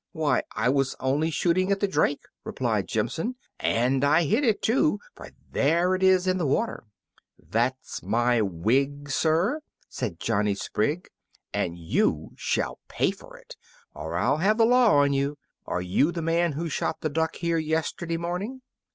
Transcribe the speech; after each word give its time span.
"Why, 0.13 0.41
I 0.55 0.67
was 0.67 0.95
only 0.99 1.29
shooting 1.29 1.71
at 1.71 1.79
the 1.79 1.87
drake," 1.87 2.23
replied 2.43 2.87
Jimson; 2.87 3.35
"and 3.59 4.03
I 4.03 4.23
hit 4.23 4.43
it, 4.43 4.63
too, 4.63 4.97
for 5.15 5.29
there 5.51 5.93
it 5.93 6.01
is 6.01 6.25
in 6.25 6.39
the 6.39 6.47
water." 6.47 6.85
"That's 7.37 8.01
my 8.01 8.41
wig, 8.41 9.11
sir!" 9.11 9.61
said 9.89 10.19
Johnny 10.19 10.55
Sprigg, 10.55 11.07
"and 11.53 11.77
you 11.77 12.31
shall 12.35 12.79
pay 12.87 13.11
for 13.11 13.37
it, 13.37 13.55
or 13.93 14.15
I'll 14.17 14.37
have 14.37 14.57
the 14.57 14.65
law 14.65 14.95
on 14.97 15.13
you. 15.13 15.37
Are 15.67 15.83
you 15.83 16.11
the 16.11 16.23
man 16.23 16.53
who 16.53 16.67
shot 16.67 17.01
the 17.01 17.07
duck 17.11 17.35
here 17.35 17.59
yesterday 17.59 18.17
morning?" 18.17 18.63